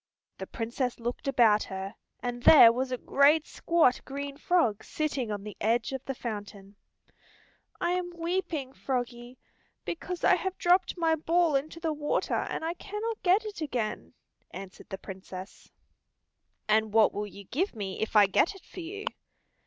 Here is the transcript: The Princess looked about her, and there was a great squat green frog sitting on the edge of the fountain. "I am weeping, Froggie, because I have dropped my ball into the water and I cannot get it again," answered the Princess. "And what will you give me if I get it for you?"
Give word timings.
The 0.39 0.47
Princess 0.47 0.99
looked 0.99 1.27
about 1.27 1.61
her, 1.65 1.93
and 2.21 2.41
there 2.41 2.71
was 2.71 2.91
a 2.91 2.97
great 2.97 3.45
squat 3.45 4.01
green 4.03 4.35
frog 4.35 4.83
sitting 4.83 5.31
on 5.31 5.43
the 5.43 5.55
edge 5.61 5.91
of 5.91 6.03
the 6.05 6.15
fountain. 6.15 6.75
"I 7.79 7.91
am 7.91 8.11
weeping, 8.17 8.73
Froggie, 8.73 9.37
because 9.85 10.23
I 10.23 10.33
have 10.37 10.57
dropped 10.57 10.97
my 10.97 11.13
ball 11.13 11.55
into 11.55 11.79
the 11.79 11.93
water 11.93 12.33
and 12.33 12.65
I 12.65 12.73
cannot 12.73 13.21
get 13.21 13.45
it 13.45 13.61
again," 13.61 14.15
answered 14.49 14.89
the 14.89 14.97
Princess. 14.97 15.69
"And 16.67 16.93
what 16.95 17.13
will 17.13 17.27
you 17.27 17.43
give 17.43 17.75
me 17.75 17.99
if 18.01 18.15
I 18.15 18.25
get 18.25 18.55
it 18.55 18.65
for 18.65 18.79
you?" 18.79 19.05